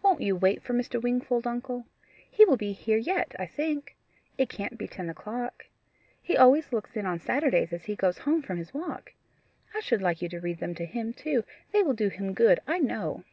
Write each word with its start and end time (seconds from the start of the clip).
"Won't 0.00 0.20
you 0.20 0.36
wait 0.36 0.62
for 0.62 0.74
Mr. 0.74 1.02
Wingfold, 1.02 1.44
uncle? 1.44 1.84
He 2.30 2.44
will 2.44 2.56
be 2.56 2.70
here 2.70 2.98
yet, 2.98 3.34
I 3.36 3.46
think. 3.46 3.96
It 4.38 4.48
can't 4.48 4.78
be 4.78 4.86
ten 4.86 5.10
o'clock. 5.10 5.64
He 6.22 6.36
always 6.36 6.72
looks 6.72 6.96
in 6.96 7.04
on 7.04 7.18
Saturdays 7.18 7.72
as 7.72 7.86
he 7.86 7.96
goes 7.96 8.18
home 8.18 8.42
from 8.42 8.58
his 8.58 8.72
walk. 8.72 9.12
I 9.74 9.80
should 9.80 10.02
like 10.02 10.22
you 10.22 10.28
to 10.28 10.38
read 10.38 10.60
them 10.60 10.76
to 10.76 10.86
him 10.86 11.12
too. 11.12 11.42
They 11.72 11.82
will 11.82 11.94
do 11.94 12.10
him 12.10 12.32
good, 12.32 12.60
I 12.68 12.78
know." 12.78 13.24